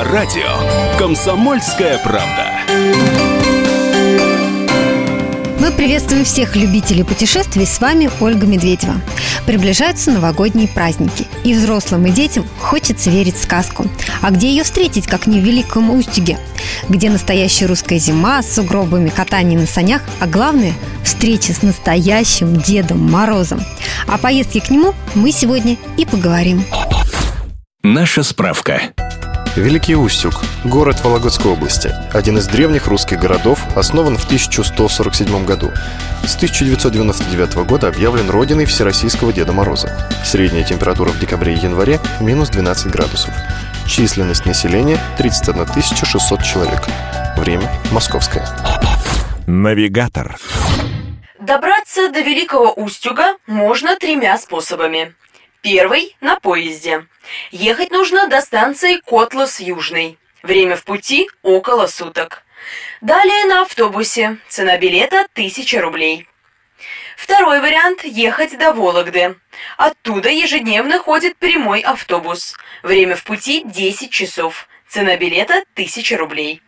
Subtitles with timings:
[0.00, 0.48] На радио
[0.98, 2.46] «Комсомольская правда».
[5.58, 7.66] Мы приветствуем всех любителей путешествий.
[7.66, 8.94] С вами Ольга Медведева.
[9.44, 11.26] Приближаются новогодние праздники.
[11.44, 13.88] И взрослым, и детям хочется верить в сказку.
[14.22, 16.38] А где ее встретить, как не в Великом Устюге?
[16.88, 20.72] Где настоящая русская зима с сугробами, катание на санях, а главное–
[21.04, 23.60] встреча с настоящим Дедом Морозом.
[24.06, 26.64] О поездке к нему мы сегодня и поговорим.
[27.82, 28.94] Наша справка.
[29.56, 35.72] Великий Устюг– город Вологодской области, один из древних русских городов, основан в 1147 году.
[36.24, 40.08] С 1999 года объявлен родиной Всероссийского Деда Мороза.
[40.24, 43.34] Средняя температура в декабре и январе– минус 12 градусов.
[43.88, 46.86] Численность населения– 31 600 человек.
[47.36, 48.46] Время– московское.
[49.48, 50.38] Навигатор.
[51.40, 55.12] Добраться до Великого Устюга можно тремя способами.
[55.62, 57.06] Первый– на поезде.
[57.50, 60.18] Ехать нужно до станции Котлас-Южный.
[60.42, 62.44] Время в пути– около суток.
[63.02, 64.38] Далее на автобусе.
[64.48, 66.26] Цена билета– 1000 рублей.
[67.16, 69.36] Второй вариант– ехать до Вологды.
[69.76, 72.56] Оттуда ежедневно ходит прямой автобус.
[72.82, 74.66] Время в пути– 10 часов.
[74.88, 76.62] Цена билета– 1000 рублей.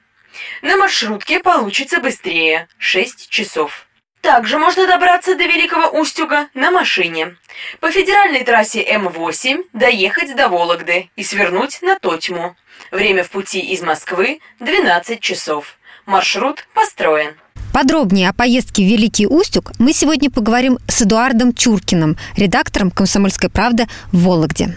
[0.60, 3.86] На маршрутке получится быстрее– 6 часов.
[4.22, 7.36] Также можно добраться до Великого Устюга на машине.
[7.80, 12.54] По федеральной трассе М8 доехать до Вологды и свернуть на Тотьму.
[12.92, 15.76] Время в пути из Москвы 12 часов.
[16.06, 17.34] Маршрут построен.
[17.72, 23.86] Подробнее о поездке в Великий Устюг мы сегодня поговорим с Эдуардом Чуркиным, редактором «Комсомольской правды»
[24.12, 24.76] в Вологде.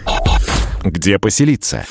[0.82, 1.86] Где поселиться?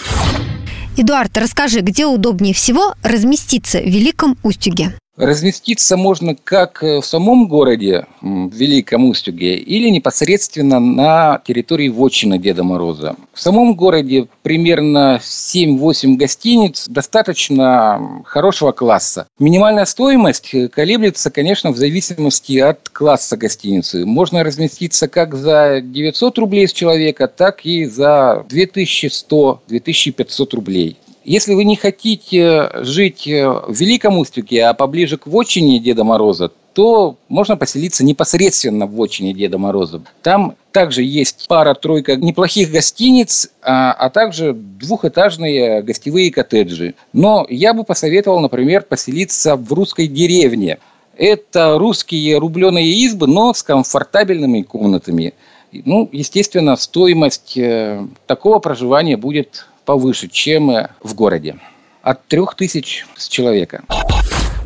[0.97, 4.93] Эдуард, расскажи, где удобнее всего разместиться в Великом Устюге?
[5.17, 12.63] Разместиться можно как в самом городе, в Великом Устюге, или непосредственно на территории вотчины Деда
[12.63, 13.15] Мороза.
[13.33, 19.27] В самом городе примерно 7-8 гостиниц достаточно хорошего класса.
[19.39, 24.05] Минимальная стоимость колеблется, конечно, в зависимости от класса гостиницы.
[24.05, 30.97] Можно разместиться как за 900 рублей с человека, так и за 2100-2500 рублей.
[31.25, 37.17] Если вы не хотите жить в Великом Устюге, а поближе к вотчине Деда Мороза, то
[37.29, 40.03] можно поселиться непосредственно в вотчине Деда Мороза.
[40.21, 46.93] Там также есть пара-тройка неплохих гостиниц, а, а также двухэтажные гостевые коттеджи.
[47.11, 50.77] Но я бы посоветовал, например, поселиться в русской деревне.
[51.17, 55.33] Это русские рубленые избы, но с комфортабельными комнатами.
[55.71, 61.57] Ну, естественно, стоимость э, такого проживания будет повыше, чем в городе.
[62.01, 63.83] От трех тысяч с человека.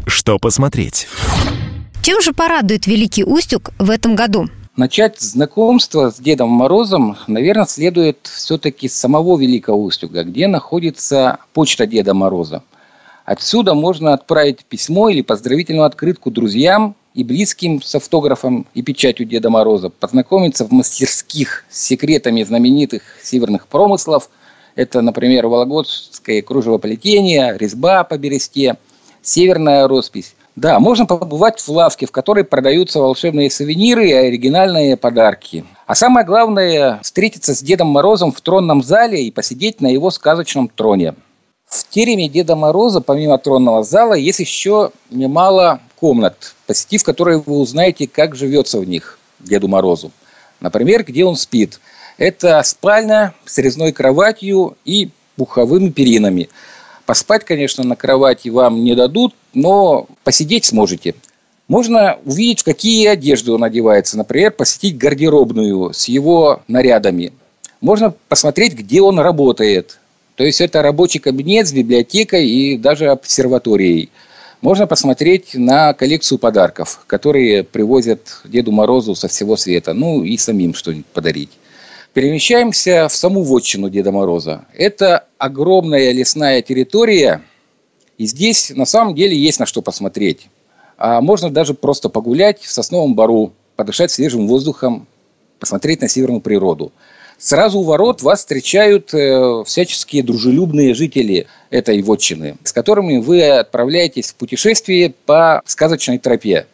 [0.08, 1.08] Что посмотреть?
[2.02, 4.48] Чем же порадует Великий Устюг в этом году?
[4.76, 11.86] Начать знакомство с Дедом Морозом, наверное, следует все-таки с самого Великого Устюга, где находится почта
[11.86, 12.64] Деда Мороза.
[13.26, 19.50] Отсюда можно отправить письмо или поздравительную открытку друзьям и близким с автографом и печатью Деда
[19.50, 24.30] Мороза, познакомиться в мастерских с секретами знаменитых северных промыслов–
[24.80, 28.78] это, например, Вологодское кружевоплетение, резьба по бересте,
[29.22, 30.36] северная роспись.
[30.56, 35.66] Да, можно побывать в лавке, в которой продаются волшебные сувениры и оригинальные подарки.
[35.86, 40.70] А самое главное– встретиться с Дедом Морозом в тронном зале и посидеть на его сказочном
[40.70, 41.14] троне.
[41.68, 48.08] В тереме Деда Мороза, помимо тронного зала, есть еще немало комнат, посетив которые вы узнаете,
[48.08, 50.12] как живется в них Деду Морозу.
[50.62, 51.82] Например, где он спит–
[52.20, 56.50] это спальня с резной кроватью и пуховыми перинами.
[57.06, 61.16] Поспать, конечно, на кровати вам не дадут, но посидеть сможете.
[61.70, 64.18] Можно увидеть, в какие одежды он одевается.
[64.18, 67.32] Например, посетить гардеробную с его нарядами.
[67.80, 70.00] Можно посмотреть, где он работает.
[70.36, 74.10] То есть это рабочий кабинет с библиотекой и даже обсерваторией.
[74.62, 79.94] Можно посмотреть на коллекцию подарков, которые привозят Деду Морозу со всего света.
[79.94, 81.52] Ну и самим что-нибудь подарить.
[82.14, 84.66] Перемещаемся в саму вотчину Деда Мороза.
[84.74, 87.44] Это огромная лесная территория,
[88.18, 90.48] и здесь на самом деле есть на что посмотреть.
[90.98, 95.08] А можно даже просто погулять в сосновом бару, подышать свежим воздухом,
[95.60, 96.92] посмотреть на северную природу.
[97.38, 104.32] Сразу у ворот вас встречают э, всяческие дружелюбные жители этой вотчины, с которыми вы отправляетесь
[104.32, 106.66] в путешествие по сказочной тропе.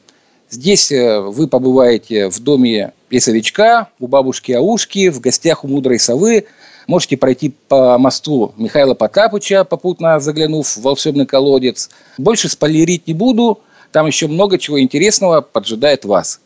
[0.50, 6.46] Здесь э, вы побываете в доме лесовичка, у бабушки Аушки, в гостях у мудрой совы.
[6.88, 11.90] Можете пройти по мосту Михаила Потапыча, попутно заглянув в волшебный колодец.
[12.18, 13.60] Больше спойлерить не буду,
[13.92, 16.42] там еще много чего интересного поджидает вас.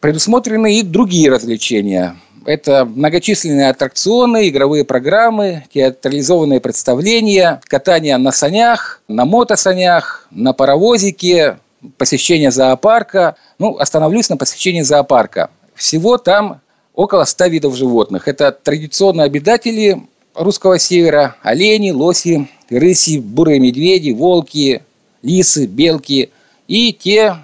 [0.00, 2.16] Предусмотрены и другие развлечения.
[2.44, 11.58] Это многочисленные аттракционы, игровые программы, театрализованные представления, катание на санях, на мотосанях, на паровозике,
[11.98, 13.36] посещение зоопарка.
[13.58, 15.50] Ну, остановлюсь на посещении зоопарка.
[15.74, 16.60] Всего там
[16.94, 18.28] около 100 видов животных.
[18.28, 20.02] Это традиционные обитатели
[20.34, 24.82] русского севера, олени, лоси, рыси, бурые медведи, волки,
[25.22, 26.30] лисы, белки
[26.68, 27.36] и те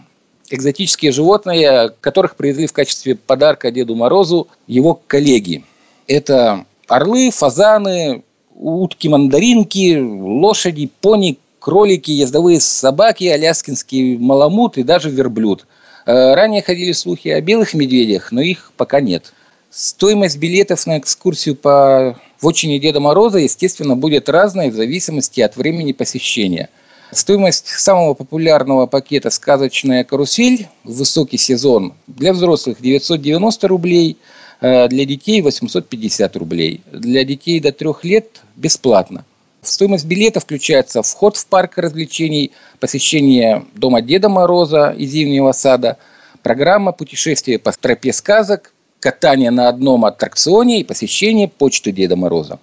[0.50, 5.64] экзотические животные, которых привезли в качестве подарка Деду Морозу его коллеги.
[6.06, 15.66] Это орлы, фазаны, утки-мандаринки, лошади, пони, кролики, ездовые собаки, аляскинский маламут и даже верблюд.
[16.06, 19.32] Э, ранее ходили слухи о белых медведях, но их пока нет.
[19.70, 25.92] Стоимость билетов на экскурсию по вотчине Деда Мороза, естественно, будет разной в зависимости от времени
[25.92, 26.68] посещения–
[27.12, 34.16] Стоимость самого популярного пакета «Сказочная карусель» в высокий сезон для взрослых 990 рублей,
[34.60, 36.82] э, для детей 850 рублей.
[36.92, 39.24] Для детей до трех лет бесплатно.
[39.62, 45.98] Стоимость билета включается вход в парк развлечений, посещение Дома Деда Мороза и Зимнего сада,
[46.42, 52.58] программа путешествия по тропе сказок, катание на одном аттракционе и посещение почты Деда Мороза.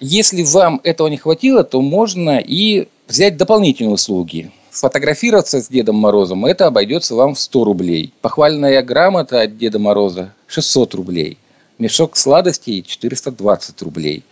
[0.00, 4.50] Если вам этого не хватило, то можно и взять дополнительные услуги.
[4.72, 8.12] Сфотографироваться с Дедом Морозом, это обойдется вам в 100 рублей.
[8.20, 11.38] Похвальная грамота от Деда Мороза 600 рублей.
[11.78, 14.24] Мешок сладостей 420 рублей.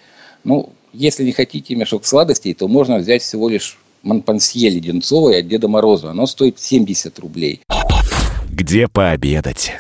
[0.43, 5.69] Ну, если не хотите мешок сладостей, то можно взять всего лишь Монпансье леденцовое от Деда
[5.69, 6.11] Мороза.
[6.11, 7.61] Оно стоит 70 рублей.
[8.51, 9.73] Где пообедать?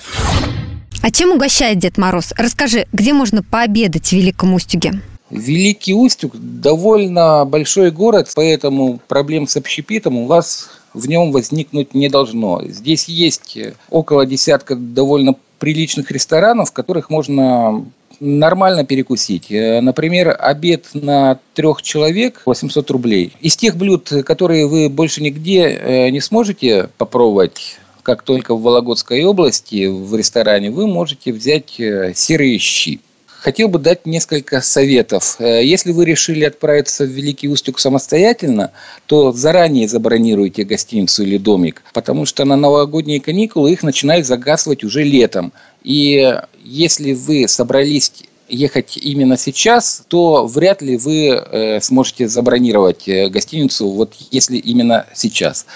[1.02, 2.32] А чем угощает Дед Мороз?
[2.36, 5.00] Расскажи, где можно пообедать в Великом Устюге?
[5.30, 12.08] Великий Устюг довольно большой город, поэтому проблем с общепитом у вас в нем возникнуть не
[12.08, 12.62] должно.
[12.66, 13.56] Здесь есть
[13.90, 17.84] около десятка довольно приличных ресторанов, в которых можно
[18.20, 19.46] нормально перекусить.
[19.50, 23.32] Например, обед на трех человек 800 рублей.
[23.40, 29.24] Из тех блюд, которые вы больше нигде э, не сможете попробовать, как только в Вологодской
[29.24, 33.00] области в ресторане, вы можете взять э, серые щи.
[33.26, 35.36] Хотел бы дать несколько советов.
[35.38, 38.70] Э, если вы решили отправиться в Великий Устюг самостоятельно,
[39.06, 45.04] то заранее забронируйте гостиницу или домик, потому что на новогодние каникулы их начинают загасывать уже
[45.04, 45.52] летом.
[45.82, 48.12] И если вы собрались
[48.50, 55.06] ехать именно сейчас, то вряд ли вы э, сможете забронировать э, гостиницу, вот если именно
[55.14, 55.66] сейчас.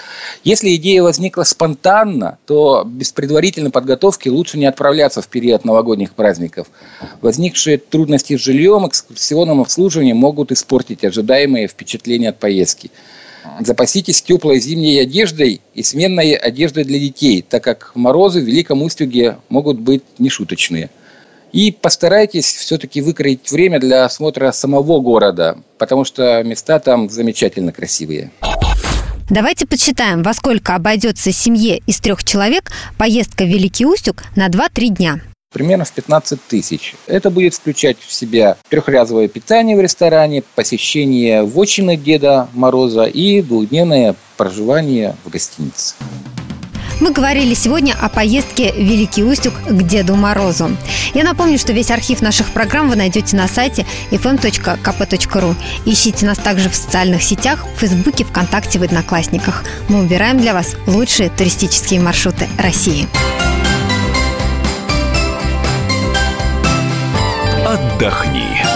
[0.43, 6.67] Если идея возникла спонтанно, то без предварительной подготовки лучше не отправляться в период новогодних праздников.
[7.21, 12.91] Возникшие трудности с жильем, экскурсионным обслуживанием могут испортить ожидаемые впечатления от поездки.
[13.59, 19.37] Запаситесь теплой зимней одеждой и сменной одеждой для детей, так как морозы в Великом Устюге
[19.49, 20.89] могут быть нешуточные.
[21.51, 28.31] И постарайтесь все-таки выкроить время для осмотра самого города, потому что места там замечательно красивые.
[29.29, 34.87] Давайте подсчитаем, во сколько обойдется семье из трех человек поездка в Великий Устюг на 2-3
[34.89, 35.21] дня
[35.55, 36.95] примерно в 15 тысяч.
[37.07, 44.15] Это будет включать в себя трехразовое питание в ресторане, посещение вотчины Деда Мороза и двухдневное
[44.35, 45.95] проживание в гостинице.
[46.99, 50.75] Мы говорили сегодня о поездке в Великий Устюг к Деду Морозу.
[51.13, 55.55] Я напомню, что весь архив наших программ вы найдете на сайте fm.kp.ru.
[55.85, 59.63] Ищите нас также в социальных сетях, в Фейсбуке, ВКонтакте, в Одноклассниках.
[59.87, 63.07] Мы выбираем для вас лучшие туристические маршруты России.
[68.05, 68.74] Отдохни.